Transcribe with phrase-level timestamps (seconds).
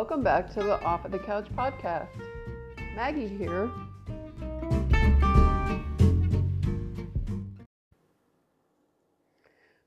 [0.00, 2.08] Welcome back to the Off of the Couch podcast.
[2.96, 3.70] Maggie here.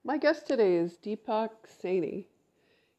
[0.04, 2.28] My guest today is Deepak Saini.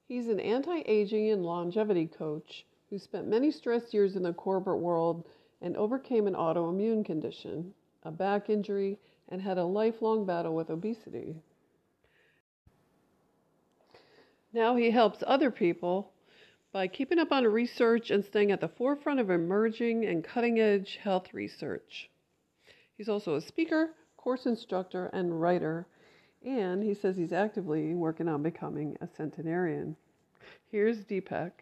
[0.09, 4.81] He's an anti aging and longevity coach who spent many stress years in the corporate
[4.81, 5.25] world
[5.62, 11.37] and overcame an autoimmune condition, a back injury, and had a lifelong battle with obesity.
[14.52, 16.10] Now he helps other people
[16.74, 20.98] by keeping up on research and staying at the forefront of emerging and cutting edge
[21.01, 22.10] health research.
[22.98, 25.87] He's also a speaker, course instructor, and writer,
[26.45, 29.95] and he says he's actively working on becoming a centenarian.
[30.73, 31.52] Here's Deepak.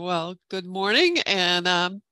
[0.00, 1.18] Well, good morning.
[1.26, 2.02] And um,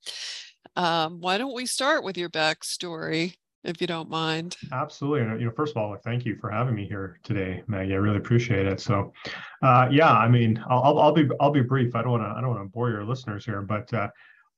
[0.77, 4.58] um, why don't we start with your backstory, if you don't mind?
[4.70, 5.22] Absolutely.
[5.22, 7.94] And, you know, first of all, thank you for having me here today, Maggie.
[7.94, 8.78] I really appreciate it.
[8.78, 9.14] So,
[9.62, 11.97] uh, yeah, I mean, I'll, I'll be I'll be brief.
[11.97, 14.09] I don't want to I don't want to bore your listeners here, but uh,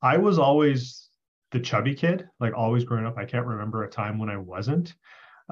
[0.03, 1.09] I was always
[1.53, 3.17] the chubby kid, like always growing up.
[3.17, 4.93] I can't remember a time when I wasn't.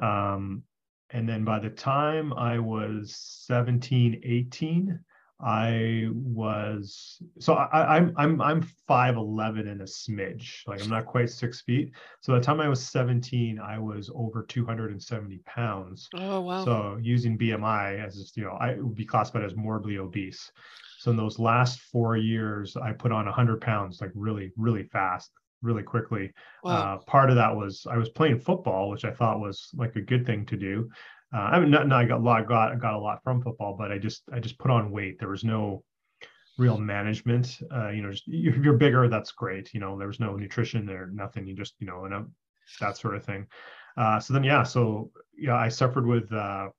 [0.03, 0.63] Um,
[1.11, 3.15] and then by the time I was
[3.47, 4.99] 17, 18,
[5.41, 10.67] I was so I, am I'm I'm five eleven and a smidge.
[10.67, 11.91] Like I'm not quite six feet.
[12.19, 16.09] So the time I was 17, I was over 270 pounds.
[16.13, 16.65] Oh wow.
[16.65, 20.51] So using BMI as you know, I would be classified as morbidly obese.
[20.99, 25.31] So in those last four years, I put on 100 pounds like really really fast,
[25.61, 26.33] really quickly.
[26.65, 26.95] Wow.
[26.95, 30.01] Uh, part of that was I was playing football, which I thought was like a
[30.01, 30.89] good thing to do
[31.33, 33.75] uh, I mean, not, not I got a lot, got got a lot from football,
[33.77, 35.19] but I just I just put on weight.
[35.19, 35.83] There was no
[36.57, 37.59] real management.
[37.73, 39.73] Uh, you know, just if you're bigger, that's great.
[39.73, 41.45] You know, there was no nutrition there, nothing.
[41.45, 42.31] You just you know, and um,
[42.79, 43.45] that sort of thing.
[43.95, 46.69] Uh, so then, yeah, so yeah, I suffered with uh,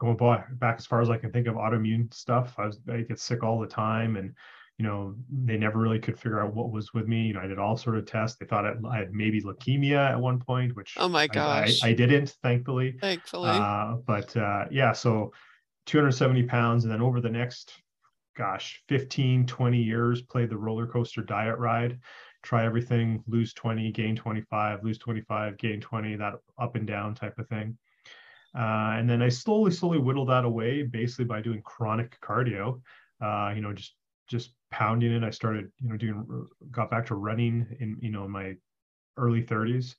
[0.00, 0.16] going
[0.52, 2.54] back as far as I can think of autoimmune stuff.
[2.58, 4.34] I was I get sick all the time, and
[4.78, 7.28] you know, they never really could figure out what was with me.
[7.28, 8.38] You know, I did all sort of tests.
[8.38, 11.90] They thought I had maybe leukemia at one point, which oh my gosh, I, I,
[11.90, 12.96] I didn't, thankfully.
[13.00, 13.50] Thankfully.
[13.50, 15.32] Uh, but uh, yeah, so
[15.86, 17.72] 270 pounds, and then over the next,
[18.36, 22.00] gosh, 15, 20 years, played the roller coaster diet ride.
[22.42, 27.38] Try everything, lose 20, gain 25, lose 25, gain 20, that up and down type
[27.38, 27.78] of thing.
[28.56, 32.80] Uh, and then I slowly, slowly whittled that away, basically by doing chronic cardio.
[33.20, 33.94] Uh, you know, just
[34.28, 35.24] just pounding it.
[35.24, 38.54] I started, you know, doing, got back to running in, you know, my
[39.16, 39.94] early 30s,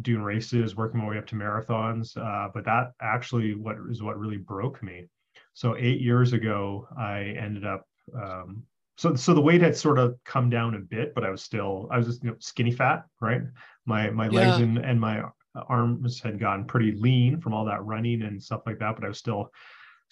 [0.00, 2.16] doing races, working my way up to marathons.
[2.16, 5.06] Uh, but that actually what is what really broke me.
[5.54, 7.86] So eight years ago, I ended up.
[8.14, 8.64] Um,
[8.96, 11.88] so so the weight had sort of come down a bit, but I was still
[11.90, 13.42] I was just you know, skinny fat, right?
[13.86, 14.40] My my yeah.
[14.40, 15.22] legs and and my
[15.68, 19.08] arms had gotten pretty lean from all that running and stuff like that, but I
[19.08, 19.50] was still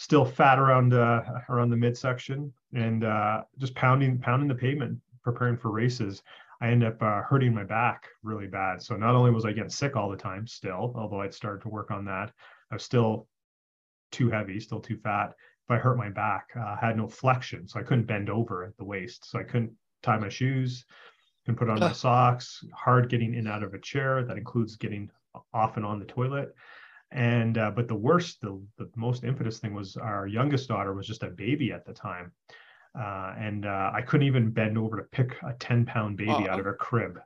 [0.01, 5.59] still fat around uh, around the midsection and uh, just pounding pounding the pavement, preparing
[5.59, 6.23] for races.
[6.63, 8.83] I end up uh, hurting my back really bad.
[8.83, 11.69] So not only was I getting sick all the time, still, although I'd started to
[11.69, 12.33] work on that,
[12.71, 13.29] I was still
[14.11, 15.35] too heavy, still too fat.
[15.67, 18.65] If I hurt my back, uh, I had no flexion, so I couldn't bend over
[18.65, 19.31] at the waist.
[19.31, 19.73] So I couldn't
[20.03, 20.87] tie my shoes,
[21.45, 22.65] couldn't put on my socks.
[22.75, 24.25] Hard getting in out of a chair.
[24.25, 25.11] That includes getting
[25.53, 26.55] off and on the toilet
[27.13, 31.07] and uh, but the worst the, the most impetus thing was our youngest daughter was
[31.07, 32.33] just a baby at the time.
[32.99, 36.59] Uh, and uh, i couldn't even bend over to pick a 10 pound baby out
[36.59, 37.19] of her crib.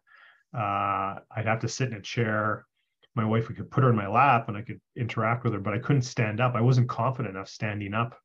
[0.57, 2.67] Uh, i'd have to sit in a chair.
[3.15, 5.75] My wife could put her in my lap and i could interact with her but
[5.75, 6.55] i couldn't stand up.
[6.55, 8.19] I wasn't confident enough standing up.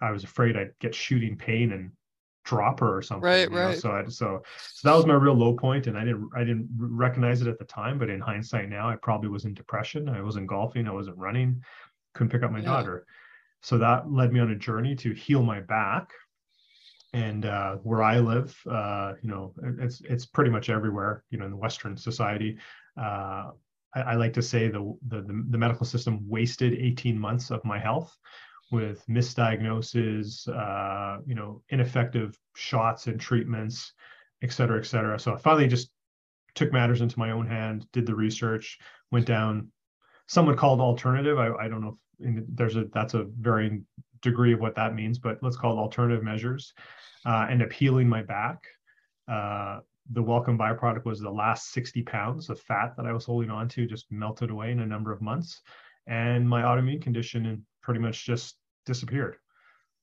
[0.00, 1.92] I was afraid i'd get shooting pain and
[2.48, 3.28] drop her or something.
[3.28, 3.72] Right, right.
[3.72, 3.74] Know?
[3.74, 4.42] So I so
[4.72, 7.58] so that was my real low point, and I didn't I didn't recognize it at
[7.58, 10.08] the time, but in hindsight now, I probably was in depression.
[10.08, 10.88] I wasn't golfing.
[10.88, 11.62] I wasn't running.
[12.14, 12.64] Couldn't pick up my yeah.
[12.64, 13.06] daughter.
[13.60, 16.10] So that led me on a journey to heal my back.
[17.12, 21.24] And uh, where I live, uh, you know, it's it's pretty much everywhere.
[21.30, 22.58] You know, in the Western society,
[22.98, 23.50] uh,
[23.94, 27.78] I, I, like to say the, the the medical system wasted 18 months of my
[27.78, 28.14] health
[28.70, 33.92] with misdiagnoses, uh, you know, ineffective shots and treatments,
[34.42, 35.18] et cetera, et cetera.
[35.18, 35.90] So I finally just
[36.54, 38.78] took matters into my own hand, did the research,
[39.10, 39.68] went down.
[40.26, 41.38] Someone called alternative.
[41.38, 43.86] I, I don't know if there's a that's a varying
[44.20, 46.74] degree of what that means, but let's call it alternative measures.
[47.24, 48.58] Uh, end up healing my back.
[49.26, 49.80] Uh,
[50.10, 53.68] the welcome byproduct was the last 60 pounds of fat that I was holding on
[53.70, 55.60] to just melted away in a number of months.
[56.06, 59.36] And my autoimmune condition pretty much just disappeared.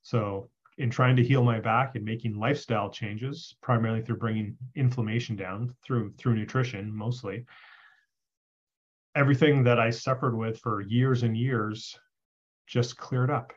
[0.02, 5.36] So in trying to heal my back and making lifestyle changes, primarily through bringing inflammation
[5.36, 7.44] down through through nutrition mostly.
[9.14, 11.96] Everything that I suffered with for years and years
[12.66, 13.52] just cleared up.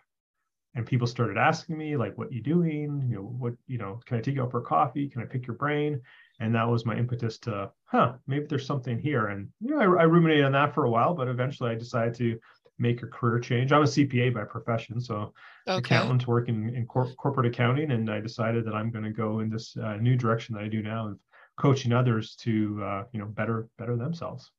[0.76, 3.08] And people started asking me, like, what you doing?
[3.10, 5.10] You know, what, you know, can I take you out for coffee?
[5.10, 6.00] Can I pick your brain?
[6.40, 9.26] And that was my impetus to, huh, maybe there's something here.
[9.30, 12.14] And you know, I, I ruminated on that for a while, but eventually I decided
[12.14, 12.40] to
[12.80, 13.72] make a career change.
[13.72, 15.34] I'm a CPA by profession, so
[15.68, 15.80] okay.
[15.80, 19.50] accountant working in cor- corporate accounting, and I decided that I'm going to go in
[19.50, 21.20] this uh, new direction that I do now of
[21.58, 24.52] coaching others to uh, you know better better themselves.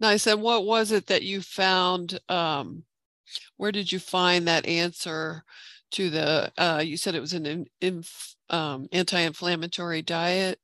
[0.00, 0.26] Nice.
[0.26, 2.18] And what was it that you found?
[2.28, 2.84] Um,
[3.56, 5.44] where did you find that answer
[5.92, 6.52] to the?
[6.58, 7.66] Uh, you said it was an
[8.50, 10.58] um, anti-inflammatory diet.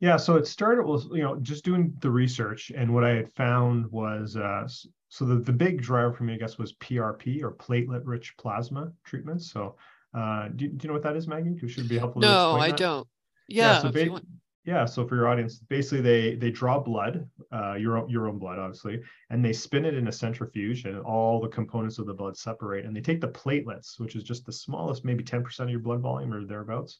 [0.00, 3.32] Yeah, so it started with you know just doing the research, and what I had
[3.32, 4.66] found was uh,
[5.10, 9.50] so the, the big driver for me, I guess, was PRP or platelet-rich plasma treatments.
[9.52, 9.74] So
[10.14, 11.58] uh, do, do you know what that is, Maggie?
[11.60, 12.22] It should be helpful.
[12.22, 13.06] No, I don't.
[13.48, 13.72] Yeah.
[13.72, 14.22] Yeah so, ba-
[14.64, 14.84] yeah.
[14.84, 18.60] so for your audience, basically they they draw blood, uh, your own, your own blood,
[18.60, 22.36] obviously, and they spin it in a centrifuge, and all the components of the blood
[22.36, 25.80] separate, and they take the platelets, which is just the smallest, maybe 10% of your
[25.80, 26.98] blood volume or thereabouts,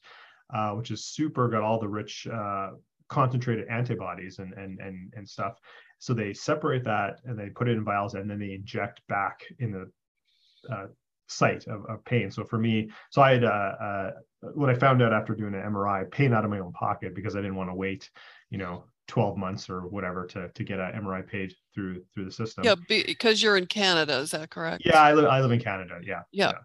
[0.53, 2.71] uh, which is super, got all the rich uh,
[3.07, 5.59] concentrated antibodies and and and and stuff.
[6.01, 9.41] So they separate that and they put it in vials and then they inject back
[9.59, 10.87] in the uh,
[11.27, 12.31] site of, of, pain.
[12.31, 14.11] So for me, so I had uh, uh,
[14.55, 17.35] what I found out after doing an MRI, pain out of my own pocket because
[17.35, 18.09] I didn't want to wait,
[18.49, 22.31] you know, 12 months or whatever to to get an MRI paid through through the
[22.31, 22.63] system.
[22.63, 24.81] Yeah, because you're in Canada, is that correct?
[24.83, 25.99] Yeah, I live I live in Canada.
[26.03, 26.23] Yeah.
[26.31, 26.47] Yeah.
[26.47, 26.57] yeah.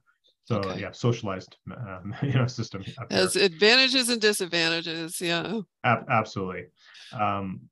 [0.44, 0.80] So okay.
[0.80, 2.84] yeah, socialized um, you know system.
[3.10, 5.20] Has advantages and disadvantages.
[5.20, 5.60] Yeah.
[5.84, 6.68] Ab- absolutely.
[7.12, 7.68] Um,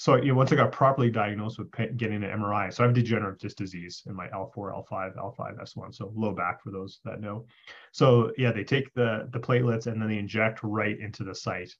[0.00, 2.94] so you know, once I got properly diagnosed with getting an MRI, so I have
[2.94, 7.20] degenerative disc disease in my L4, L5, L5, S1, so low back for those that
[7.20, 7.44] know.
[7.92, 11.76] So yeah, they take the the platelets and then they inject right into the site.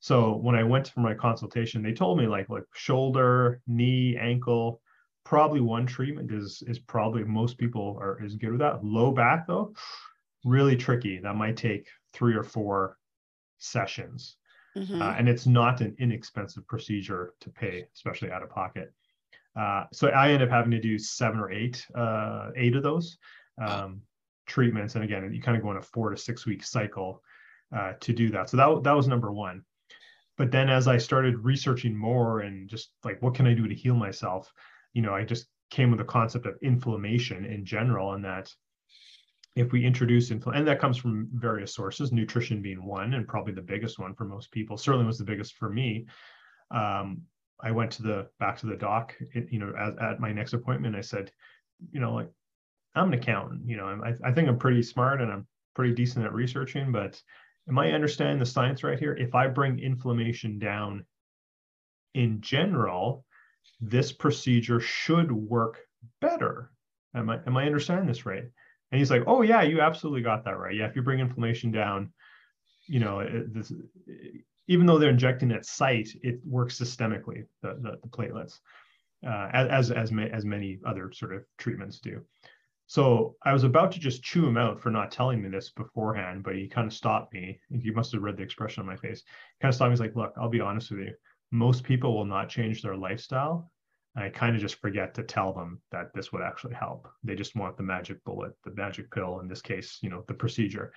[0.00, 4.80] So when I went for my consultation, they told me like like shoulder, knee, ankle,
[5.22, 8.84] probably one treatment is is probably most people are is good with that.
[8.84, 9.72] Low back though,
[10.44, 11.20] really tricky.
[11.20, 12.98] That might take three or four
[13.58, 14.36] sessions,
[14.76, 15.02] mm-hmm.
[15.02, 18.92] uh, and it's not an inexpensive procedure to pay, especially out of pocket.
[19.58, 23.18] Uh, so I end up having to do seven or eight, uh, eight of those
[23.60, 24.00] um,
[24.46, 27.22] treatments, and again, you kind of go on a four to six week cycle
[27.76, 28.48] uh, to do that.
[28.48, 29.64] So that that was number one.
[30.38, 33.74] But then as I started researching more and just like what can I do to
[33.74, 34.50] heal myself,
[34.94, 38.52] you know, I just came with the concept of inflammation in general, and that
[39.54, 43.52] if we introduce inflammation, and that comes from various sources, nutrition being one, and probably
[43.52, 46.06] the biggest one for most people, certainly was the biggest for me.
[46.70, 47.22] Um,
[47.60, 49.14] I went to the back to the doc,
[49.50, 50.96] you know, at, at my next appointment.
[50.96, 51.30] I said,
[51.92, 52.28] you know, like
[52.94, 56.24] I'm an accountant, you know, I, I think I'm pretty smart and I'm pretty decent
[56.24, 57.20] at researching, but
[57.68, 59.14] am I understanding the science right here?
[59.14, 61.04] If I bring inflammation down
[62.14, 63.24] in general,
[63.80, 65.80] this procedure should work
[66.20, 66.70] better.
[67.14, 68.44] Am I am I understanding this right?
[68.92, 70.74] And he's like, oh yeah, you absolutely got that right.
[70.74, 72.12] Yeah, if you bring inflammation down,
[72.86, 73.72] you know, it, this,
[74.68, 77.46] even though they're injecting at site, it works systemically.
[77.62, 78.60] The the, the platelets,
[79.26, 82.20] uh, as as ma- as many other sort of treatments do.
[82.86, 86.42] So I was about to just chew him out for not telling me this beforehand,
[86.44, 87.58] but he kind of stopped me.
[87.80, 89.20] He must have read the expression on my face.
[89.20, 89.92] He kind of stopped me.
[89.94, 91.14] He's like, "Look, I'll be honest with you
[91.52, 93.70] most people will not change their lifestyle.
[94.14, 97.08] I kind of just forget to tell them that this would actually help.
[97.24, 100.34] They just want the magic bullet, the magic pill, in this case, you know, the
[100.34, 100.92] procedure.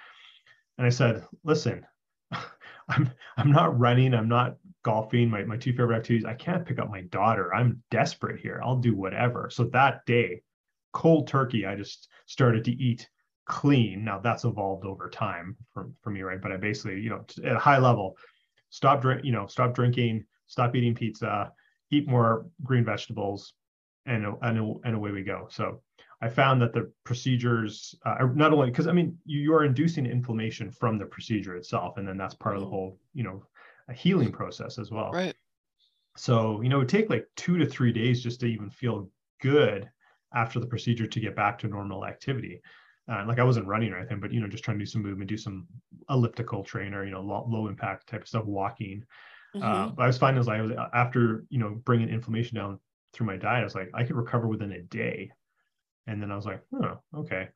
[0.77, 1.85] And I said, listen,
[2.89, 6.25] I'm I'm not running, I'm not golfing, my, my two favorite activities.
[6.25, 7.53] I can't pick up my daughter.
[7.53, 8.61] I'm desperate here.
[8.63, 9.49] I'll do whatever.
[9.49, 10.41] So that day,
[10.93, 13.09] cold turkey, I just started to eat
[13.45, 14.03] clean.
[14.03, 16.41] Now that's evolved over time for, for me, right?
[16.41, 18.17] But I basically, you know, at a high level,
[18.69, 21.51] stop drink, you know, stop drinking, stop eating pizza,
[21.97, 23.53] eat more green vegetables,
[24.05, 25.47] and and, and away we go.
[25.49, 25.81] So
[26.21, 30.05] I found that the procedures uh, not only because I mean you, you are inducing
[30.05, 32.75] inflammation from the procedure itself, and then that's part of the mm-hmm.
[32.75, 33.45] whole you know
[33.89, 35.11] a healing process as well.
[35.11, 35.35] Right.
[36.17, 39.09] So you know it would take like two to three days just to even feel
[39.41, 39.89] good
[40.33, 42.61] after the procedure to get back to normal activity.
[43.07, 45.03] Uh, like I wasn't running or anything, but you know, just trying to do some
[45.03, 45.67] movement, do some
[46.09, 49.03] elliptical trainer, you know, low, low impact type of stuff, walking,
[49.55, 49.63] mm-hmm.
[49.99, 52.79] Uh, I was finding as I was after you know bringing inflammation down
[53.13, 55.31] through my diet, I was like I could recover within a day,
[56.07, 57.49] and then I was like, oh, okay.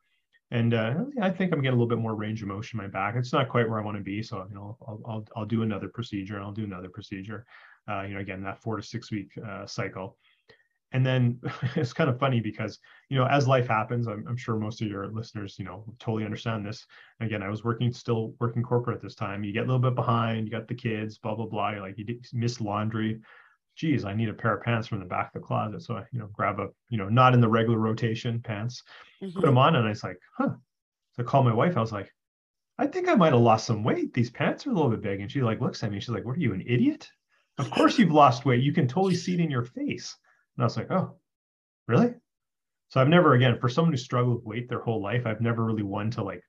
[0.51, 2.89] And uh, I think I'm getting a little bit more range of motion in my
[2.89, 3.15] back.
[3.15, 5.62] It's not quite where I want to be, so you know I'll I'll, I'll do
[5.62, 6.36] another procedure.
[6.36, 7.46] and I'll do another procedure.
[7.89, 10.18] Uh, you know, again that four to six week uh, cycle.
[10.91, 11.39] And then
[11.75, 12.79] it's kind of funny because
[13.10, 16.25] you know as life happens I'm, I'm, sure most of your listeners you know totally
[16.25, 16.86] understand this.
[17.19, 19.43] Again i was working still working corporate at this time.
[19.43, 21.72] You get a little bit behind you got the kids blah blah blah.
[21.72, 23.19] You're like you miss laundry.
[23.75, 25.81] Geez i need a pair of pants from the back of the closet.
[25.81, 28.84] So i you know grab a you know not in the regular rotation pants
[29.22, 29.34] mm-hmm.
[29.34, 30.53] put them on and i was like huh.
[31.15, 31.77] So i called my wife.
[31.77, 32.13] I was like
[32.77, 34.13] i think i might have lost some weight.
[34.13, 35.22] These pants are a little bit big.
[35.22, 36.00] And she like looks at me.
[36.00, 37.10] She's like what are you an idiot?
[37.58, 38.63] Of course you've lost weight.
[38.63, 40.15] You can totally see it in your face
[40.63, 41.16] I was like, oh,
[41.88, 42.13] really?
[42.89, 45.63] So I've never, again, for someone who struggled with weight their whole life, I've never
[45.63, 46.44] really wanted to like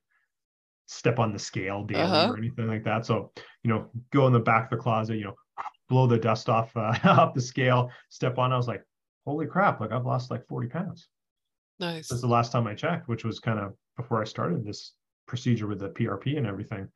[0.86, 2.32] step on the scale daily uh-huh.
[2.32, 3.06] or anything like that.
[3.06, 3.30] So,
[3.62, 5.34] you know, go in the back of the closet, you know,
[5.88, 8.52] blow the dust off uh, off the scale, step on.
[8.52, 8.82] I was like,
[9.26, 9.80] holy crap!
[9.80, 11.08] Like I've lost like 40 pounds.
[11.78, 12.08] Nice.
[12.08, 14.92] That's the last time I checked, which was kind of before I started this
[15.26, 16.88] procedure with the PRP and everything.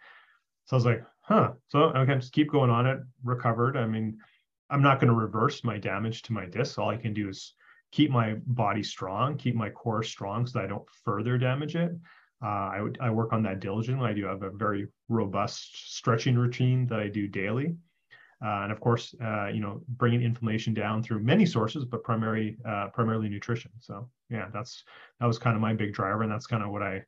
[0.67, 1.53] So I was like, huh.
[1.69, 2.99] So okay, just keep going on it.
[3.23, 3.77] Recovered.
[3.77, 4.19] I mean,
[4.75, 6.81] I'm not going to reverse my damage to my disc.
[6.81, 7.55] All I can do is
[7.93, 11.93] keep my body strong, keep my core strong so that I don't further damage it.
[12.43, 14.11] Uh, I, would, I work on that diligently.
[14.11, 17.77] I do have a very robust stretching routine that I do daily.
[18.45, 22.57] Uh, and of course, uh, you know, bringing inflammation down through many sources, but primarily,
[22.69, 23.71] uh, primarily nutrition.
[23.79, 24.83] So yeah, that's,
[25.21, 26.25] that was kind of my big driver.
[26.25, 27.05] And that's kind of what I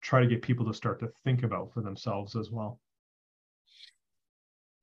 [0.00, 2.78] try to get people to start to think about for themselves as well.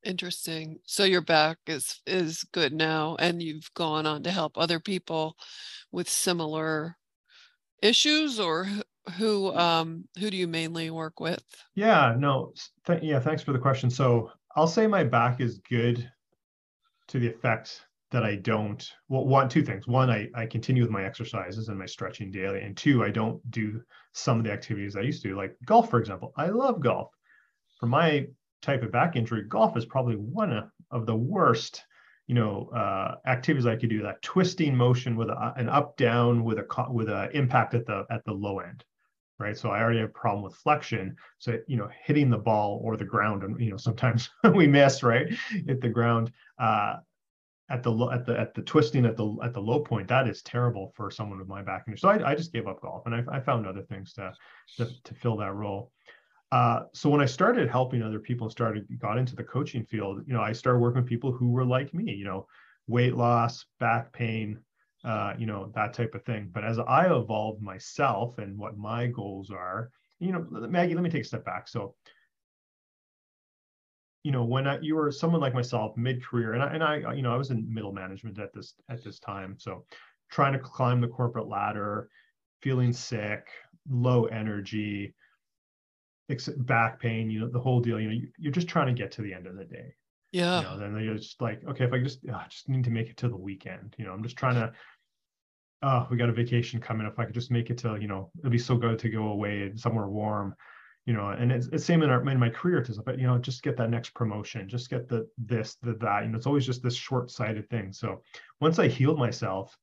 [0.04, 0.80] Interesting.
[0.86, 5.38] So your back is is good now and you've gone on to help other people
[5.92, 6.98] with similar
[7.82, 8.68] issues or
[9.18, 11.44] who um who do you mainly work with?
[11.76, 12.54] Yeah, no.
[12.86, 13.90] Th- yeah, thanks for the question.
[13.90, 16.12] So, I'll say my back is good
[17.08, 19.88] to the effect that I don't well one two things.
[19.88, 23.40] One, I I continue with my exercises and my stretching daily and two, I don't
[23.52, 23.82] do
[24.14, 26.34] some of the activities I used to do like golf for example.
[26.38, 27.10] I love golf.
[27.80, 28.28] For my
[28.62, 31.84] type of back injury, golf is probably one of the worst,
[32.28, 34.04] you know, uh, activities I could do.
[34.04, 38.06] That twisting motion with a, an up down with a with a impact at the
[38.10, 38.84] at the low end,
[39.40, 39.58] right?
[39.58, 41.16] So I already have a problem with flexion.
[41.40, 45.04] So you know, hitting the ball or the ground, and you know, sometimes we miss,
[45.04, 45.28] right?
[45.50, 46.32] Hit the ground.
[46.60, 46.98] Uh,
[47.72, 50.42] at the at the at the twisting at the at the low point that is
[50.42, 53.16] terrible for someone with my back injury so i, I just gave up golf and
[53.16, 54.34] I, I found other things to,
[54.78, 55.92] to to fill that role
[56.52, 60.24] uh, so when I started helping other people and started got into the coaching field,
[60.28, 62.48] you know, I started working with people who were like me, you know,
[62.88, 64.60] weight loss, back pain,
[65.06, 66.50] uh, you know, that type of thing.
[66.54, 71.10] But as I evolved myself and what my goals are, you know, Maggie, let me
[71.10, 71.68] take a step back.
[71.68, 71.96] So,
[74.24, 77.22] you know, when I, you were someone like myself, mid-career, and I, and I, you
[77.24, 79.86] know, I was in middle management at this at this time, so
[80.30, 82.10] trying to climb the corporate ladder,
[82.62, 83.48] feeling sick,
[83.90, 85.16] low energy,
[86.58, 89.22] back pain, you know, the whole deal, you know, you're just trying to get to
[89.22, 89.96] the end of the day.
[90.32, 90.60] Yeah.
[90.60, 92.90] You know, then you're just like, okay, if I just, oh, I just need to
[92.90, 94.72] make it to the weekend, you know, I'm just trying to,
[95.84, 97.08] oh, we got a vacation coming.
[97.08, 99.30] If I could just make it to, you know, it'd be so good to go
[99.30, 100.56] away somewhere warm,
[101.06, 103.38] you know, and it's, it's same in, our, in my career to, but, you know,
[103.40, 106.66] just get that next promotion, just get the, this, the, that, you know, it's always
[106.66, 107.92] just this short sighted thing.
[107.92, 108.22] So
[108.60, 109.78] once I healed myself,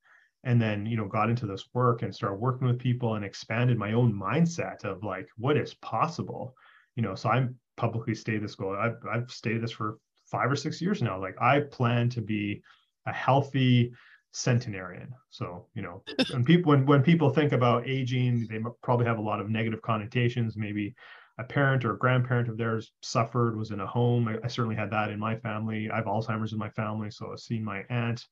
[0.45, 3.76] and then you know got into this work and started working with people and expanded
[3.76, 6.54] my own mindset of like what is possible
[6.97, 8.76] you know so i'm publicly stated this goal.
[8.76, 11.18] I've, I've stated this for five or six years now.
[11.18, 12.61] Like i plan to be
[13.07, 13.92] a healthy
[14.33, 15.14] centenarian.
[15.30, 19.23] So you know when people when, when people think about aging they probably have a
[19.23, 20.57] lot of negative connotations.
[20.57, 20.95] Maybe
[21.38, 24.28] a parent or a grandparent of theirs suffered was in a home.
[24.28, 25.88] I, I certainly had that in my family.
[25.88, 28.26] I have alzheimer's in my family so i've seen my aunt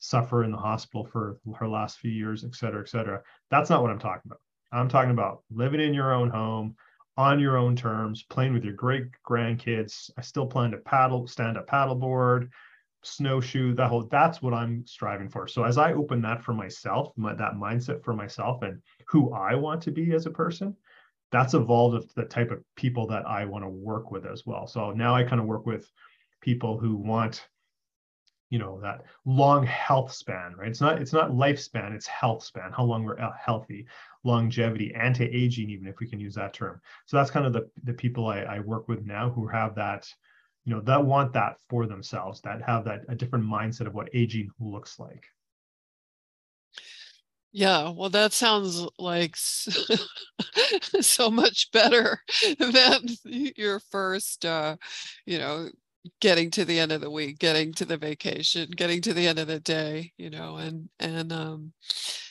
[0.00, 3.22] suffer in the hospital for her last few years, et cetera, et cetera.
[3.50, 4.40] That's not what I'm talking about.
[4.72, 6.74] I'm talking about living in your own home
[7.16, 10.10] on your own terms, playing with your great grandkids.
[10.16, 12.48] I still plan to paddle, stand up paddleboard,
[13.02, 15.46] snowshoe, that whole that's what I'm striving for.
[15.46, 19.54] So as I open that for myself, my, that mindset for myself and who I
[19.54, 20.76] want to be as a person,
[21.32, 24.66] that's evolved of the type of people that I want to work with as well.
[24.66, 25.90] So now I kind of work with
[26.40, 27.46] people who want
[28.50, 30.68] you know that long health span right?
[30.68, 33.86] It's not it's not lifespan it's health span how long we're healthy
[34.24, 36.80] longevity anti-aging even if we can use that term.
[37.06, 40.12] So that's kind of the, the people I, I work with now who have that
[40.64, 44.10] you know that want that for themselves that have that a different mindset of what
[44.12, 45.24] aging looks like.
[47.52, 49.34] Yeah, well, that sounds like
[51.00, 52.20] so much better
[52.58, 53.08] than
[53.56, 54.76] your first, uh,
[55.26, 55.68] you know,
[56.20, 59.38] getting to the end of the week getting to the vacation getting to the end
[59.38, 61.72] of the day you know and and um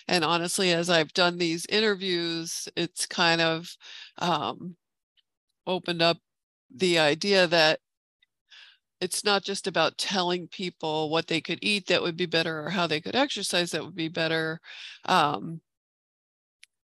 [0.07, 3.69] and honestly as i've done these interviews it's kind of
[4.17, 4.75] um
[5.67, 6.17] opened up
[6.75, 7.79] the idea that
[9.01, 12.69] it's not just about telling people what they could eat that would be better or
[12.69, 14.59] how they could exercise that would be better
[15.05, 15.61] um,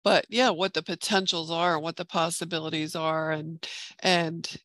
[0.04, 3.68] but yeah what the potentials are what the possibilities are and
[4.02, 4.58] and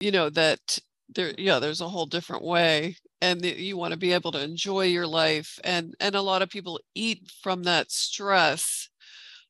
[0.00, 0.78] you know that
[1.14, 4.84] there yeah there's a whole different way and you want to be able to enjoy
[4.84, 8.88] your life and and a lot of people eat from that stress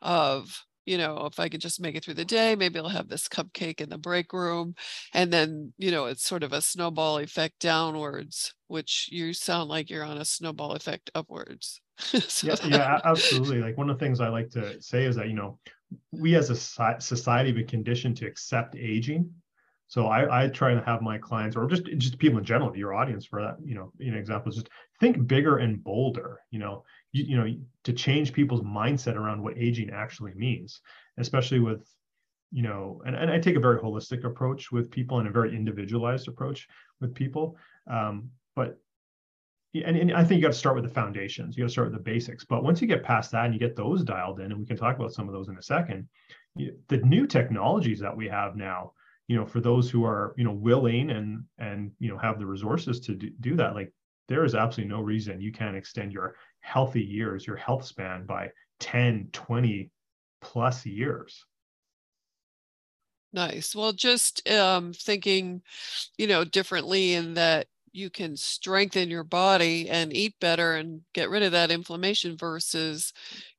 [0.03, 3.09] of you know if i could just make it through the day maybe i'll have
[3.09, 4.75] this cupcake in the break room
[5.15, 9.91] and then you know it's sort of a snowball effect downwards which you sound like
[9.91, 11.81] you're on a snowball effect upwards.
[11.99, 15.29] So yeah, yeah absolutely like one of the things i like to say is that
[15.29, 15.59] you know
[16.13, 16.57] we as a
[16.99, 19.31] society have been conditioned to accept aging
[19.91, 22.95] so I, I try to have my clients or just just people in general, your
[22.95, 24.69] audience for that, you know, you know, examples, just
[25.01, 29.59] think bigger and bolder, you know, you, you know, to change people's mindset around what
[29.59, 30.81] aging actually means,
[31.19, 31.93] especially with,
[32.53, 35.57] you know, and, and I take a very holistic approach with people and a very
[35.57, 36.69] individualized approach
[37.01, 37.57] with people.
[37.91, 38.79] Um, but
[39.75, 41.57] and, and I think you got to start with the foundations.
[41.57, 42.45] You got to start with the basics.
[42.45, 44.77] But once you get past that and you get those dialed in, and we can
[44.77, 46.09] talk about some of those in a second,
[46.55, 48.93] you, the new technologies that we have now,
[49.31, 52.45] you know for those who are you know willing and and you know have the
[52.45, 53.93] resources to do, do that like
[54.27, 58.51] there is absolutely no reason you can't extend your healthy years your health span by
[58.81, 59.89] 10 20
[60.41, 61.45] plus years.
[63.33, 63.77] Nice.
[63.77, 65.63] Well just um thinking
[66.19, 71.31] you know differently in that you can strengthen your body and eat better and get
[71.31, 73.13] rid of that inflammation versus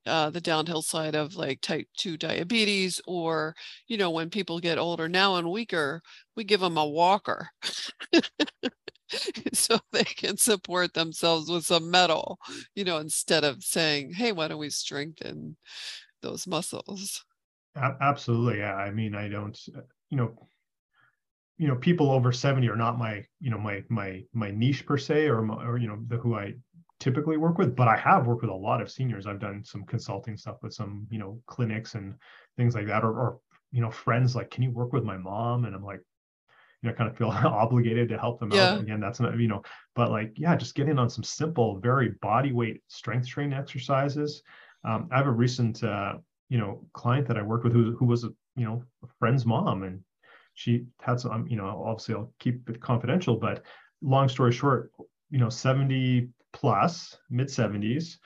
[0.06, 3.56] uh, the downhill side of like type 2 diabetes or
[3.88, 6.02] you know when people get older now and weaker
[6.36, 7.50] we give them a walker
[9.54, 12.40] so they can support themselves with some metal
[12.76, 15.56] you know instead of saying hey why don't we strengthen
[16.22, 17.26] those muscles?
[17.76, 19.58] Absolutely yeah i mean i don't
[20.10, 20.36] you know
[21.62, 24.98] you know people over 70 are not my you know my my my niche per
[24.98, 26.56] se or, my, or you know the who i
[27.00, 29.28] typically work with but i have worked with a lot of seniors.
[29.28, 32.16] I've done some consulting stuff with some you know clinics and
[32.58, 33.40] things like that or, or
[33.72, 35.66] you know friends like can you work with my mom?
[35.66, 36.02] And i'm like
[36.82, 37.30] you know kind of feel
[37.64, 38.72] obligated to help them yeah.
[38.72, 39.62] out again that's not you know
[39.96, 44.42] but like yeah just getting on some simple very body weight strength training exercises.
[44.84, 46.14] Um, i have a recent uh,
[46.50, 49.46] you know client that i worked with who, who was a you know a friend's
[49.46, 50.00] mom and
[50.62, 53.64] she had some, um, you know, obviously I'll keep it confidential, but
[54.02, 54.92] long story short,
[55.32, 58.18] you know, 70 plus, mid 70s,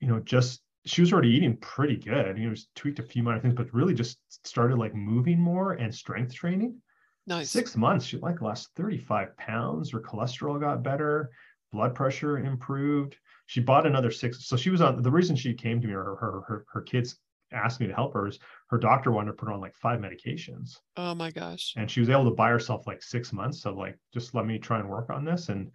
[0.00, 2.36] you know, just she was already eating pretty good.
[2.36, 5.72] You know, just tweaked a few minor things, but really just started like moving more
[5.72, 6.76] and strength training.
[7.26, 7.50] Nice.
[7.50, 9.90] Six months, she like lost 35 pounds.
[9.92, 11.30] Her cholesterol got better,
[11.72, 13.16] blood pressure improved.
[13.46, 14.46] She bought another six.
[14.46, 17.16] So she was on the reason she came to me, or her her her kids
[17.52, 20.00] asked me to help her is her doctor wanted to put her on like five
[20.00, 20.78] medications.
[20.96, 21.74] Oh my gosh.
[21.76, 24.58] And she was able to buy herself like six months of like, just let me
[24.58, 25.48] try and work on this.
[25.48, 25.70] And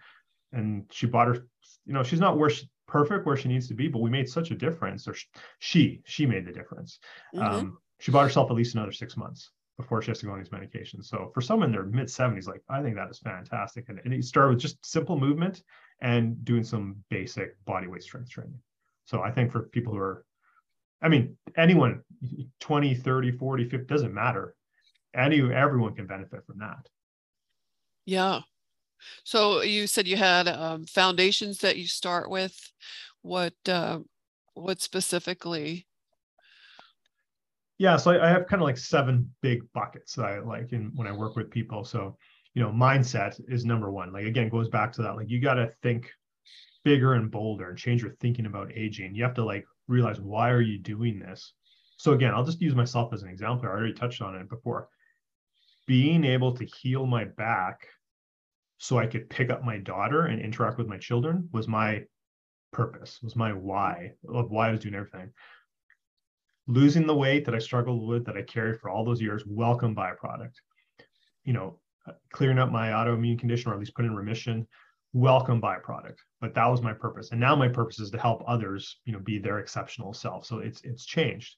[0.53, 1.47] and she bought her,
[1.85, 4.27] you know, she's not where she perfect where she needs to be, but we made
[4.27, 5.07] such a difference.
[5.07, 5.15] Or
[5.59, 6.99] she, she made the difference.
[7.33, 7.47] Mm-hmm.
[7.47, 10.39] Um, she bought herself at least another six months before she has to go on
[10.39, 11.05] these medications.
[11.05, 13.87] So for someone in their mid 70s, like I think that is fantastic.
[13.87, 15.63] And, and it started with just simple movement
[16.01, 18.59] and doing some basic body weight strength training.
[19.05, 20.25] So I think for people who are
[21.01, 22.01] I mean, anyone
[22.59, 24.55] 20, 30, 40, 50 doesn't matter.
[25.15, 26.87] Any everyone can benefit from that.
[28.05, 28.41] Yeah.
[29.23, 32.55] So you said you had um, foundations that you start with.
[33.21, 33.99] What uh,
[34.53, 35.87] what specifically?
[37.77, 40.91] Yeah, so I, I have kind of like seven big buckets that I like in
[40.95, 41.83] when I work with people.
[41.83, 42.17] So
[42.53, 44.11] you know, mindset is number one.
[44.11, 45.15] Like again, goes back to that.
[45.15, 46.11] Like you got to think
[46.83, 49.15] bigger and bolder and change your thinking about aging.
[49.15, 51.53] You have to like realize why are you doing this?
[51.97, 53.67] So again i'll just use myself as an example.
[53.67, 54.87] I already touched on it before.
[55.85, 57.87] Being able to heal my back
[58.77, 62.03] so i could pick up my daughter and interact with my children was my
[62.71, 65.29] purpose was my why of why i was doing everything.
[66.67, 69.95] Losing the weight that i struggled with that i carried for all those years welcome
[69.95, 70.55] byproduct.
[71.43, 71.79] You know
[72.33, 74.67] clearing up my autoimmune condition or at least put in remission
[75.13, 77.31] welcome byproduct but that was my purpose.
[77.31, 80.45] And now my purpose is to help others you know be their exceptional self.
[80.45, 81.55] So it's it's changed.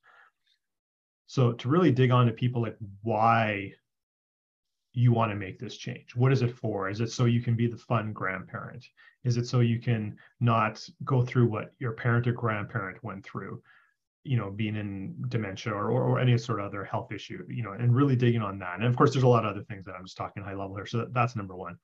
[1.25, 3.71] So to really dig on to people like why
[4.91, 6.15] you want to make this change.
[6.15, 6.87] What is it for?
[6.87, 8.85] Is it so you can be the fun grandparent?
[9.23, 13.63] Is it so you can not go through what your parent or grandparent went through
[14.25, 17.61] you know being in dementia or, or, or any sort of other health issue you
[17.61, 18.75] know and really digging on that.
[18.75, 20.75] And of course there's a lot of other things that i'm just talking high level
[20.75, 20.85] here.
[20.85, 21.77] So that, that's number one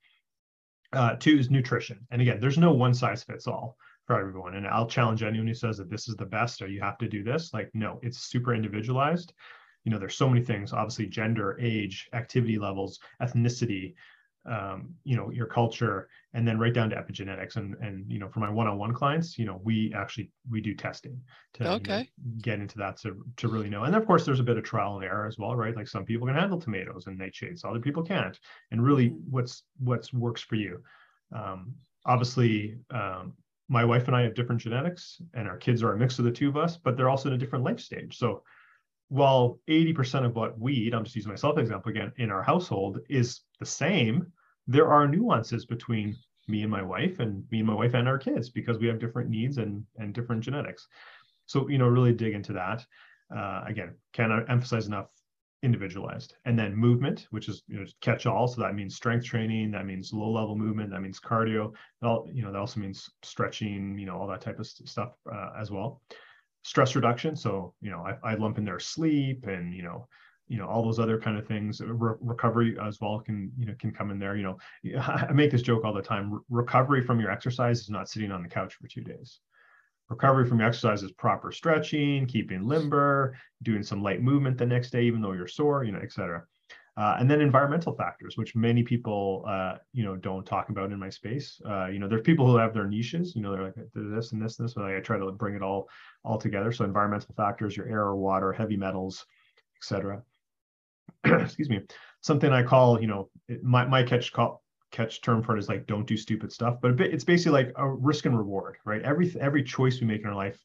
[0.93, 1.99] uh, two is nutrition.
[2.11, 4.55] And again, there's no one size fits all for everyone.
[4.55, 7.07] And I'll challenge anyone who says that this is the best or you have to
[7.07, 7.53] do this.
[7.53, 9.33] Like, no, it's super individualized.
[9.83, 13.93] You know, there's so many things, obviously, gender, age, activity levels, ethnicity,
[14.45, 17.55] um, you know your culture and then right down to epigenetics.
[17.55, 21.19] And and you know for my one-on-one clients you know we actually we do testing
[21.55, 22.09] to okay.
[22.23, 23.83] you know, get into that to to really know.
[23.83, 25.75] And of course there's a bit of trial and error as well right?
[25.75, 28.37] Like some people can handle tomatoes and nightshades other people can't.
[28.71, 29.31] And really mm-hmm.
[29.31, 30.81] what's what's works for you.
[31.35, 31.73] Um,
[32.05, 33.33] obviously um,
[33.67, 36.31] my wife and i have different genetics and our kids are a mix of the
[36.31, 38.17] two of us but they're also in a different life stage.
[38.17, 38.43] So
[39.09, 42.31] while 80% of what we eat, I'm just using myself as an example again, in
[42.31, 44.31] our household is the same,
[44.67, 46.15] there are nuances between
[46.47, 48.99] me and my wife and me and my wife and our kids because we have
[48.99, 50.87] different needs and, and different genetics.
[51.47, 52.85] So, you know, really dig into that.
[53.35, 55.07] Uh, again, cannot emphasize enough
[55.61, 56.35] individualized.
[56.45, 58.47] And then movement, which is you know catch all.
[58.47, 61.73] So that means strength training, that means low level movement, that means cardio.
[62.01, 65.49] That, you know, that also means stretching, you know, all that type of stuff uh,
[65.59, 66.01] as well
[66.63, 67.35] stress reduction.
[67.35, 70.07] So, you know, I, I lump in there sleep and, you know,
[70.47, 71.79] you know, all those other kind of things.
[71.79, 74.35] Uh, re- recovery as well can, you know, can come in there.
[74.35, 74.43] You
[74.83, 76.33] know, I make this joke all the time.
[76.33, 79.39] Re- recovery from your exercise is not sitting on the couch for two days.
[80.09, 84.89] Recovery from your exercise is proper stretching, keeping limber, doing some light movement the next
[84.89, 86.43] day, even though you're sore, you know, et cetera.
[86.97, 90.99] Uh, and then environmental factors, which many people, uh, you know, don't talk about in
[90.99, 91.61] my space.
[91.65, 93.35] Uh, you know, there's people who have their niches.
[93.35, 95.61] You know, they're like this and this and this, but I try to bring it
[95.61, 95.89] all
[96.23, 96.71] all together.
[96.71, 99.25] So environmental factors, your air or water, heavy metals,
[99.77, 100.23] etc.
[101.23, 101.81] Excuse me.
[102.21, 105.69] Something I call, you know, it, my my catch call catch term for it is
[105.69, 109.01] like don't do stupid stuff, but it's basically like a risk and reward, right?
[109.03, 110.61] Every every choice we make in our life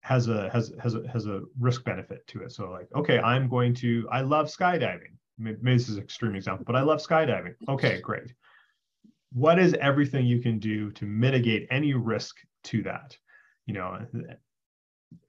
[0.00, 2.52] has a has has a has a risk benefit to it.
[2.52, 6.64] So like, okay, I'm going to I love skydiving maybe this is an extreme example,
[6.64, 7.54] but I love skydiving.
[7.68, 8.32] Okay, great.
[9.32, 13.16] What is everything you can do to mitigate any risk to that?
[13.66, 14.06] You know,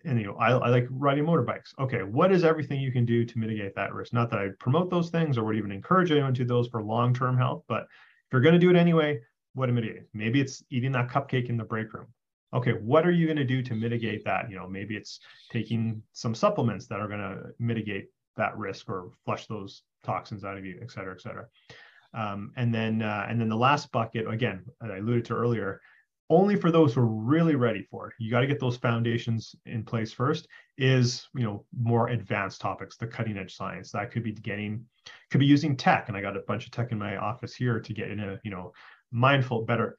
[0.05, 1.73] and you know, I, I like riding motorbikes.
[1.79, 4.13] Okay, what is everything you can do to mitigate that risk?
[4.13, 6.83] Not that I promote those things or would even encourage anyone to do those for
[6.83, 9.19] long-term health, but if you're going to do it anyway,
[9.53, 10.03] what to mitigate?
[10.13, 12.07] Maybe it's eating that cupcake in the break room.
[12.53, 14.49] Okay, what are you going to do to mitigate that?
[14.49, 15.19] You know, maybe it's
[15.51, 20.57] taking some supplements that are going to mitigate that risk or flush those toxins out
[20.57, 21.47] of you, et cetera, et cetera.
[22.13, 25.81] Um, and then uh, and then the last bucket, again, I alluded to earlier,
[26.29, 28.13] only for those who are really ready for it.
[28.19, 30.47] You got to get those foundations in place first.
[30.77, 34.85] Is you know more advanced topics, the cutting edge science that could be getting,
[35.31, 36.07] could be using tech.
[36.07, 38.39] And I got a bunch of tech in my office here to get in a
[38.43, 38.73] you know
[39.11, 39.97] mindful, better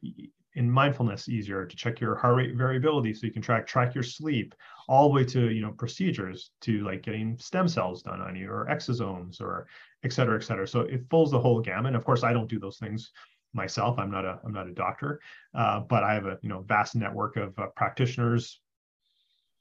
[0.54, 4.04] in mindfulness easier to check your heart rate variability so you can track track your
[4.04, 4.54] sleep
[4.88, 8.50] all the way to you know procedures to like getting stem cells done on you
[8.50, 9.66] or exosomes or
[10.04, 10.66] et cetera et cetera.
[10.66, 11.94] So it fills the whole gamut.
[11.94, 13.10] Of course i don't do those things
[13.52, 13.98] myself.
[13.98, 15.20] I'm not a i'm not a doctor.
[15.54, 18.60] Uh, but i have a you know vast network of uh, practitioners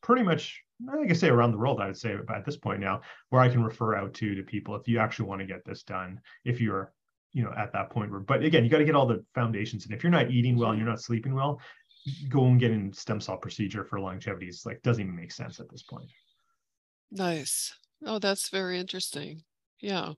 [0.02, 3.02] pretty much I can say around the world, I would say at this point now,
[3.30, 5.84] where I can refer out to to people if you actually want to get this
[5.84, 6.20] done.
[6.44, 6.92] If you're
[7.34, 9.86] you know at that point where but again you got to get all the foundations
[9.86, 11.60] and if you're not eating well and you're not sleeping well
[12.30, 15.60] go and get in stem cell procedure for longevity is like doesn't even make sense
[15.60, 16.10] at this point.
[17.12, 17.74] Nice.
[18.06, 19.42] Oh that's very interesting.
[19.80, 20.14] Yeah.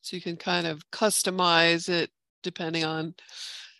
[0.00, 2.10] So you can kind of customize it
[2.42, 3.14] depending on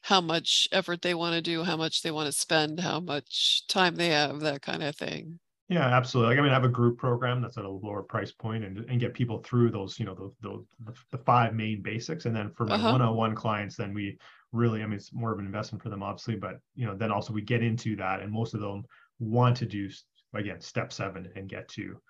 [0.03, 3.67] how much effort they want to do how much they want to spend how much
[3.69, 6.35] time they have that kind of thing yeah, absolutely.
[6.35, 8.79] Like, I mean, I have a group program that's at a lower price point and,
[8.89, 12.25] and get people through those, you know, the, the, the five main basics.
[12.25, 12.93] And then for my uh-huh.
[12.93, 14.19] one-on-one clients, then we
[14.53, 17.13] really, I mean, it's more of an investment for them, obviously, but, you know, then
[17.13, 18.85] also we get into that and most of them
[19.19, 19.91] want to do,
[20.35, 22.01] again, step seven and get to,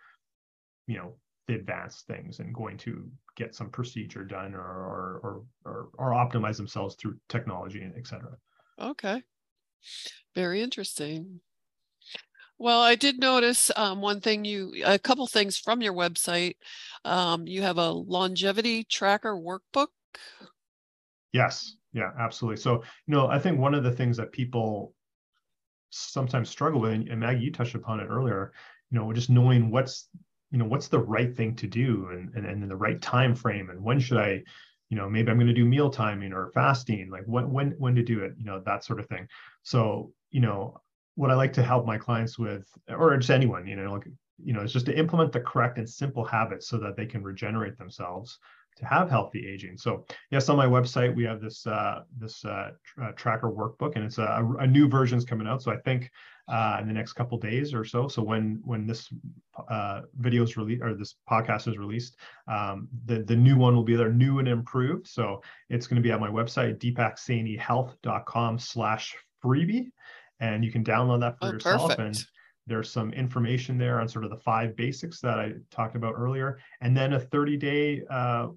[0.87, 1.17] you know,
[1.49, 6.11] the advanced things and going to get some procedure done or, or, or, or, or
[6.11, 8.37] optimize themselves through technology and et cetera.
[8.79, 9.23] Okay.
[10.35, 11.41] Very interesting.
[12.59, 16.57] Well, I did notice um, one thing you, a couple things from your website.
[17.05, 19.89] Um, you have a longevity tracker workbook.
[21.33, 22.61] Yes, yeah, absolutely.
[22.61, 24.95] So, you know, I think one of the things that people
[25.91, 28.53] sometimes struggle with, and Maggie, you touched upon it earlier,
[28.91, 30.09] you know, just knowing what's,
[30.51, 33.35] you know, what's the right thing to do and, and, and in the right time
[33.35, 34.43] frame and when should I,
[34.89, 37.95] you know, maybe I'm going to do meal timing or fasting, like when, when, when
[37.95, 39.29] to do it, you know, that sort of thing.
[39.63, 40.81] So, you know,
[41.19, 44.07] what I like to help my clients with, or just anyone, you know, like,
[44.41, 47.25] you know, is just to implement the correct and simple habits so that they can
[47.25, 48.39] regenerate themselves
[48.77, 49.77] to have healthy aging.
[49.77, 52.71] So yes, on my website we have this uh, this uh,
[53.03, 55.61] uh, tracker workbook, and it's a, a new version's coming out.
[55.61, 56.09] So I think
[56.47, 58.07] uh, in the next couple days or so.
[58.07, 59.13] So when when this
[59.69, 63.83] uh, video is released or this podcast is released, um, the the new one will
[63.83, 65.09] be there, new and improved.
[65.09, 69.91] So it's going to be at my website deepaksainihealth.com slash freebie
[70.41, 72.01] and you can download that for oh, yourself perfect.
[72.01, 72.27] and
[72.67, 76.59] there's some information there on sort of the five basics that i talked about earlier
[76.81, 78.49] and then a 30 day uh,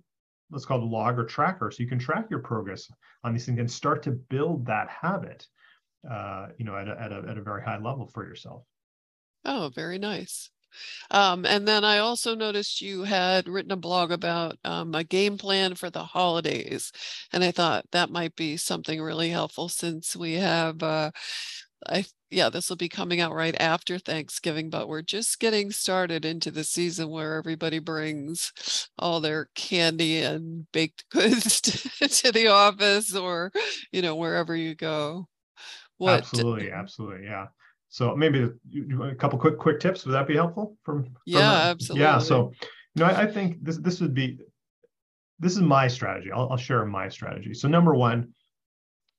[0.51, 2.91] let's call it a log or tracker so you can track your progress
[3.23, 5.47] on these things and start to build that habit
[6.09, 8.63] uh, you know at a, at, a, at a very high level for yourself
[9.45, 10.49] oh very nice
[11.09, 15.37] um, and then I also noticed you had written a blog about um, a game
[15.37, 16.91] plan for the holidays.
[17.33, 21.11] And I thought that might be something really helpful since we have uh,
[21.87, 26.23] I yeah, this will be coming out right after Thanksgiving, but we're just getting started
[26.23, 32.47] into the season where everybody brings all their candy and baked goods to, to the
[32.47, 33.51] office or
[33.91, 35.27] you know wherever you go.
[35.97, 37.47] What absolutely, absolutely, yeah.
[37.89, 38.49] So maybe
[39.03, 40.77] a couple quick quick tips would that be helpful?
[40.83, 42.03] From, from yeah, absolutely.
[42.03, 42.53] Yeah, so
[42.95, 44.39] you know I, I think this this would be
[45.39, 46.31] this is my strategy.
[46.31, 47.53] I'll, I'll share my strategy.
[47.53, 48.33] So number one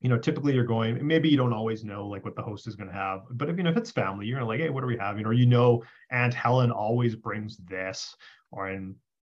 [0.02, 2.74] you know, typically you're going, maybe you don't always know like what the host is
[2.74, 4.88] going to have, but if you know if it's family, you're like, hey, what are
[4.88, 5.24] we having?
[5.24, 8.16] Or you know, Aunt Helen always brings this,
[8.50, 8.68] or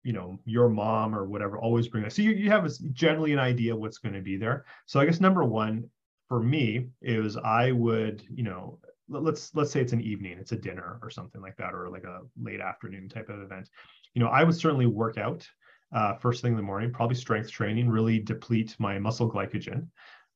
[0.04, 2.16] you know, your mom or whatever always bring this.
[2.16, 4.66] So you, you have a, generally an idea what's going to be there.
[4.88, 5.90] So I guess number one
[6.28, 10.58] for me is I would, you know, let's let's say it's an evening, it's a
[10.58, 13.70] dinner or something like that, or like a late afternoon type of event.
[14.16, 15.48] You know, I would certainly work out
[15.94, 19.88] uh, first thing in the morning, probably strength training, really deplete my muscle glycogen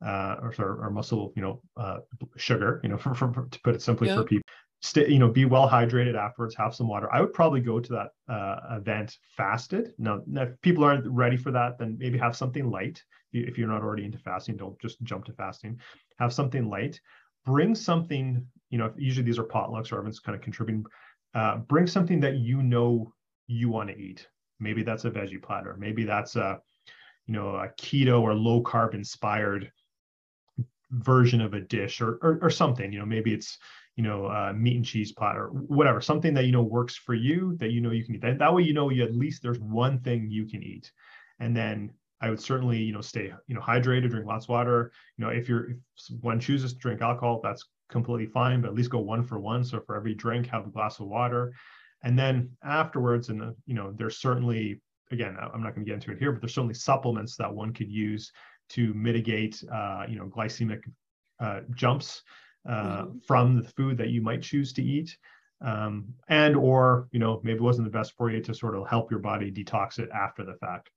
[0.06, 1.98] uh, or, or muscle, you know, uh,
[2.36, 4.16] sugar, you know, for, for, to put it simply yeah.
[4.16, 4.44] for people.
[4.82, 6.56] Stay, you know, be well hydrated afterwards.
[6.56, 7.12] Have some water.
[7.12, 9.94] I would probably go to that uh, event fasted.
[9.98, 13.02] Now, if people aren't ready for that, then maybe have something light.
[13.34, 15.80] If you're not already into fasting, don't just jump to fasting.
[16.20, 17.00] Have something light.
[17.44, 18.46] Bring something.
[18.70, 20.86] You know, usually these are potlucks or everyone's kind of contributing.
[21.34, 23.14] Uh, bring something that you know
[23.48, 24.28] you want to eat.
[24.60, 25.76] Maybe that's a veggie platter.
[25.78, 26.60] Maybe that's a,
[27.26, 29.72] you know, a keto or low carb inspired
[30.92, 33.58] version of a dish or, or, or something you know maybe it's
[33.98, 37.16] you know uh, meat and cheese pot or whatever something that you know works for
[37.16, 38.22] you that you know you can eat.
[38.22, 40.92] That, that way you know you at least there's one thing you can eat.
[41.40, 44.92] And then i would certainly you know stay you know hydrated drink lots of water.
[45.18, 45.80] You know if you're if
[46.22, 49.64] one chooses to drink alcohol that's completely fine but at least go one for one.
[49.64, 51.54] So for every drink have a glass of water.
[52.04, 54.80] And then afterwards and uh, you know there's certainly
[55.12, 57.74] again i'm not going to get into it here but there's certainly supplements that one
[57.74, 58.32] could use
[58.70, 60.82] to mitigate, uh, you know, glycemic
[61.40, 62.24] uh, jumps
[62.68, 63.18] uh, mm-hmm.
[63.26, 65.18] from the food that you might choose to eat.
[65.60, 68.88] Um, and or you know maybe it wasn't the best for you to sort of
[68.88, 70.92] help your body detox it after the fact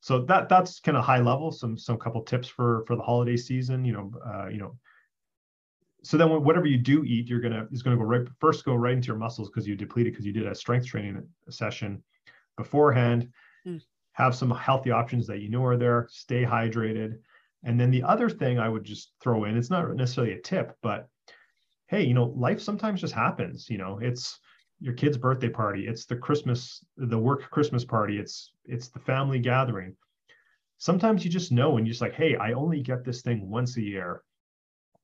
[0.00, 3.36] so that that's kind of high level some some couple tips for for the holiday
[3.36, 4.76] season you know uh, you know
[6.04, 8.92] so then whatever you do eat you're gonna is gonna go right first go right
[8.92, 12.02] into your muscles because you depleted because you did a strength training session
[12.56, 13.28] beforehand
[13.66, 13.80] mm
[14.18, 17.18] have some healthy options that you know are there, stay hydrated.
[17.62, 20.76] And then the other thing I would just throw in, it's not necessarily a tip,
[20.82, 21.08] but
[21.86, 23.70] hey, you know, life sometimes just happens.
[23.70, 24.40] You know, it's
[24.80, 29.38] your kid's birthday party, it's the Christmas, the work Christmas party, it's it's the family
[29.38, 29.94] gathering.
[30.78, 33.76] Sometimes you just know and you're just like, hey, I only get this thing once
[33.76, 34.22] a year.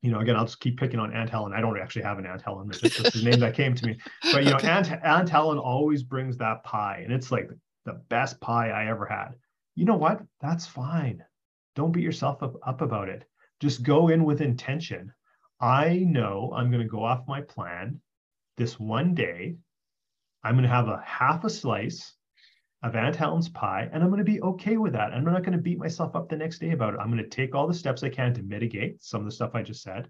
[0.01, 1.53] You know, again, I'll just keep picking on Aunt Helen.
[1.53, 3.97] I don't actually have an Aunt Helen, it's just the name that came to me.
[4.33, 7.49] But you know, Aunt Aunt Helen always brings that pie, and it's like
[7.85, 9.35] the best pie I ever had.
[9.75, 10.21] You know what?
[10.41, 11.23] That's fine.
[11.75, 13.25] Don't beat yourself up, about it.
[13.59, 15.13] Just go in with intention.
[15.59, 18.01] I know I'm going to go off my plan
[18.57, 19.55] this one day.
[20.43, 22.13] I'm going to have a half a slice
[22.83, 25.11] of Aunt Helen's pie, and I'm going to be okay with that.
[25.11, 26.99] I'm not going to beat myself up the next day about it.
[26.99, 29.55] I'm going to take all the steps I can to mitigate some of the stuff
[29.55, 30.09] I just said,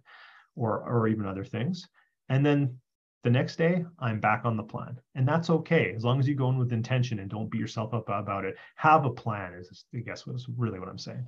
[0.56, 1.88] or or even other things,
[2.30, 2.78] and then
[3.26, 5.00] the next day, I'm back on the plan.
[5.16, 7.92] And that's okay as long as you go in with intention and don't beat yourself
[7.92, 8.56] up about it.
[8.76, 11.26] Have a plan, is I guess was really what I'm saying.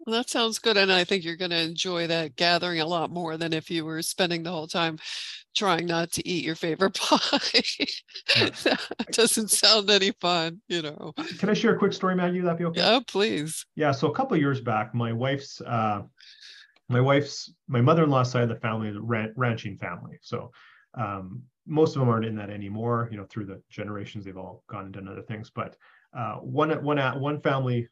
[0.00, 0.76] Well, that sounds good.
[0.76, 3.84] And I think you're going to enjoy that gathering a lot more than if you
[3.84, 4.98] were spending the whole time
[5.56, 7.28] trying not to eat your favorite pie.
[8.34, 11.12] that doesn't sound any fun, you know.
[11.38, 12.40] Can I share a quick story, Maggie?
[12.40, 12.80] That be okay?
[12.80, 13.64] Yeah, please.
[13.76, 13.92] Yeah.
[13.92, 16.02] So a couple years back, my wife's, uh,
[16.88, 20.18] my wife's, my mother-in-law side of the family is a ranching family.
[20.22, 20.50] So
[20.94, 23.08] um, most of them aren't in that anymore.
[23.10, 25.50] You know, through the generations, they've all gone and done other things.
[25.50, 25.76] But
[26.16, 27.88] uh, one one one family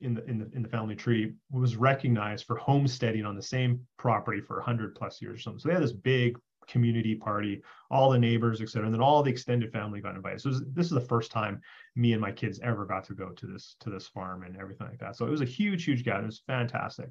[0.00, 3.80] in the in the in the family tree was recognized for homesteading on the same
[3.96, 5.58] property for 100 plus years or something.
[5.58, 9.22] So they had this big community party, all the neighbors, et cetera, and then all
[9.22, 10.40] the extended family got invited.
[10.40, 11.60] So this is the first time
[11.96, 14.86] me and my kids ever got to go to this to this farm and everything
[14.86, 15.16] like that.
[15.16, 16.24] So it was a huge, huge gathering.
[16.24, 17.08] It was fantastic,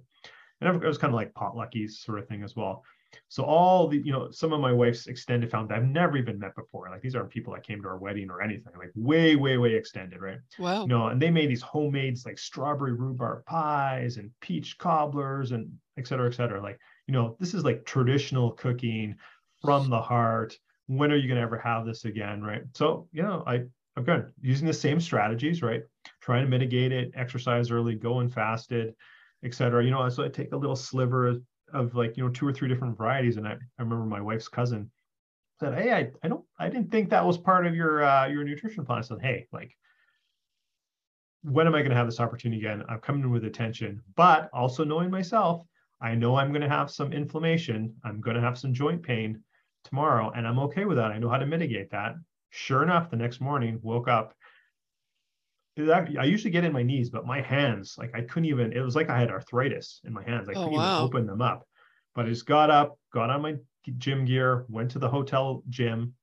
[0.62, 2.84] and it was kind of like potlucky sort of thing as well.
[3.30, 6.56] So all the, you know, some of my wife's extended family I've never even met
[6.56, 6.90] before.
[6.90, 8.74] Like these aren't people that came to our wedding or anything.
[8.78, 10.40] Like way, way, way extended, right?
[10.60, 10.82] Wow.
[10.82, 15.72] You know, and they made these homemade like strawberry rhubarb pies and peach cobblers and
[15.98, 16.62] et cetera, et cetera.
[16.62, 19.16] Like, you know, this is like traditional cooking
[19.62, 20.58] from the heart.
[20.88, 22.64] When are you going to ever have this again, right?
[22.74, 23.64] So, you know, I
[23.98, 25.84] again using the same strategies, right?
[26.22, 28.94] Trying to mitigate it, exercise early, go and fasted,
[29.44, 29.84] etc.
[29.84, 31.36] You know, so I take a little sliver
[31.74, 34.48] of, like you know two or three different varieties, and I, I remember my wife's
[34.48, 34.92] cousin
[35.60, 38.44] said, "Hey, I, I don't I didn't think that was part of your uh, your
[38.44, 39.76] nutrition plan." I said, "Hey, like."
[41.44, 42.84] When am I going to have this opportunity again?
[42.90, 45.64] I'm coming in with attention, but also knowing myself,
[46.02, 47.96] I know I'm going to have some inflammation.
[48.04, 49.42] I'm going to have some joint pain
[49.84, 51.12] tomorrow, and I'm okay with that.
[51.12, 52.16] I know how to mitigate that.
[52.50, 54.36] Sure enough, the next morning, woke up.
[55.78, 58.96] I usually get in my knees, but my hands, like I couldn't even, it was
[58.96, 60.50] like I had arthritis in my hands.
[60.50, 60.96] I couldn't oh, wow.
[60.96, 61.68] even open them up.
[62.16, 63.56] But I just got up, got on my
[63.98, 66.14] gym gear, went to the hotel gym.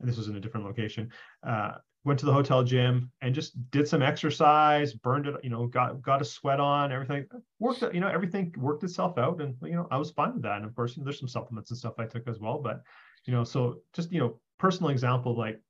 [0.00, 1.10] And this was in a different location.
[1.46, 1.72] Uh,
[2.04, 6.00] went to the hotel gym and just did some exercise, burned it, you know, got
[6.00, 7.26] got a sweat on, everything
[7.58, 9.40] worked, you know, everything worked itself out.
[9.40, 10.56] And you know, I was fine with that.
[10.56, 12.58] And of course, you know, there's some supplements and stuff I took as well.
[12.58, 12.82] But
[13.26, 15.60] you know, so just you know, personal example, like,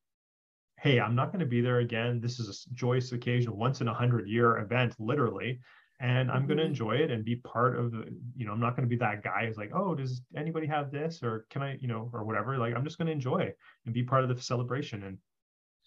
[0.80, 2.20] hey, I'm not going to be there again.
[2.20, 5.60] This is a joyous occasion, once in a hundred year event, literally
[6.00, 6.70] and I'm going to mm-hmm.
[6.70, 9.22] enjoy it and be part of the, you know, I'm not going to be that
[9.22, 12.56] guy who's like, oh, does anybody have this or can I, you know, or whatever.
[12.56, 13.52] Like, I'm just going to enjoy
[13.84, 15.18] and be part of the celebration and,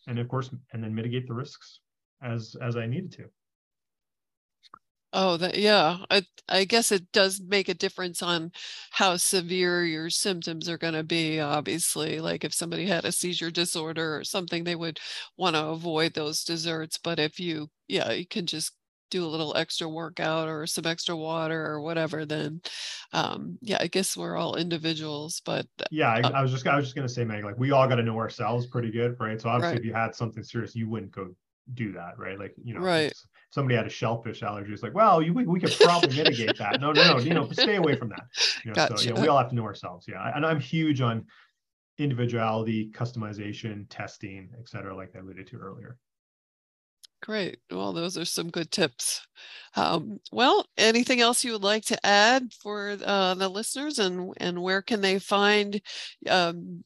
[0.05, 1.79] and of course, and then mitigate the risks
[2.21, 3.25] as, as I needed to.
[5.15, 5.97] Oh, that yeah.
[6.09, 8.51] I I guess it does make a difference on
[8.91, 11.39] how severe your symptoms are going to be.
[11.39, 14.99] Obviously, like if somebody had a seizure disorder or something, they would
[15.37, 16.97] want to avoid those desserts.
[16.97, 18.73] But if you, yeah, you can just
[19.11, 22.59] do a little extra workout or some extra water or whatever, then
[23.13, 25.43] um, yeah, I guess we're all individuals.
[25.45, 27.71] But yeah, I, uh, I was just I was just gonna say, Meg, like we
[27.71, 29.39] all got to know ourselves pretty good, right?
[29.39, 29.79] So obviously, right.
[29.79, 31.35] if you had something serious, you wouldn't go
[31.73, 32.39] do that, right?
[32.39, 33.13] Like you know, right.
[33.51, 34.73] Somebody had a shellfish allergy.
[34.73, 36.81] It's like, well, you, we, we could probably mitigate that.
[36.81, 38.23] No, no, no, you know, stay away from that.
[38.65, 38.97] You know, gotcha.
[38.97, 40.07] So yeah, we all have to know ourselves.
[40.09, 41.25] Yeah, and I'm huge on
[41.99, 45.97] individuality, customization, testing, et cetera, like I alluded to earlier.
[47.21, 47.59] Great.
[47.71, 49.25] Well, those are some good tips.
[49.77, 54.61] Um, well, anything else you would like to add for uh, the listeners and, and
[54.61, 55.79] where can they find,
[56.29, 56.83] um,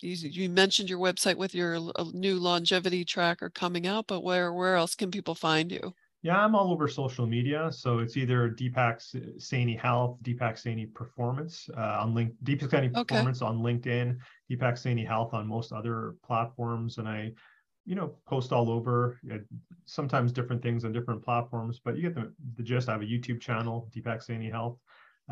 [0.00, 4.52] you, you, mentioned your website with your uh, new longevity tracker coming out, but where,
[4.52, 5.94] where else can people find you?
[6.22, 7.70] Yeah, I'm all over social media.
[7.70, 9.00] So it's either Deepak
[9.38, 13.04] Saini Health, Deepak Saini Performance uh, on link, Deepak Saini okay.
[13.04, 14.18] Performance on LinkedIn,
[14.50, 16.98] Deepak Saini Health on most other platforms.
[16.98, 17.32] And I
[17.88, 19.18] you know, post all over,
[19.86, 22.86] sometimes different things on different platforms, but you get the, the gist.
[22.90, 24.76] I have a YouTube channel, Deepak Saini Health,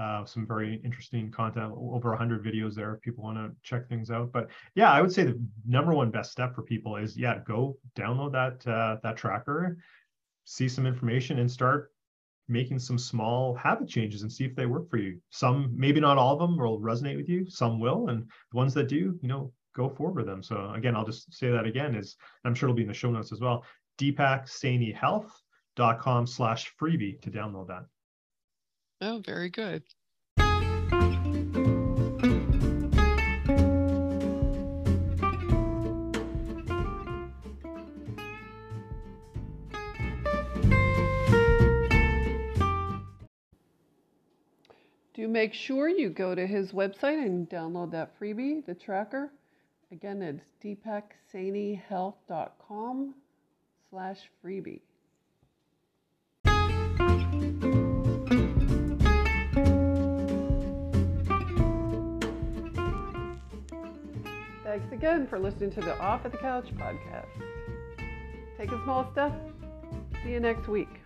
[0.01, 4.11] uh, some very interesting content, over 100 videos there if people want to check things
[4.11, 4.31] out.
[4.33, 7.79] But yeah, I would say the number one best step for people is, yeah, go
[7.97, 9.79] download that, uh, that tracker,
[10.45, 11.91] see some information and start
[12.49, 15.21] making some small habit changes and see if they work for you.
[15.31, 17.49] Some, maybe not all of them will resonate with you.
[17.49, 18.09] Some will.
[18.09, 20.43] And the ones that do, you know, go forward with them.
[20.43, 23.11] So again, I'll just say that again is I'm sure it'll be in the show
[23.11, 23.65] notes as well.
[23.99, 27.87] deepaksainihealth.com slash freebie to download that.
[29.01, 29.83] Oh, very good.
[45.17, 49.31] Do make sure you go to his website and download that freebie, the tracker.
[49.93, 53.15] Again, it's deepaksainihealth.com
[53.91, 54.81] slash freebie.
[64.77, 67.31] Thanks again for listening to the Off at the Couch podcast.
[68.59, 69.33] Take a small step.
[70.23, 71.01] See you next week.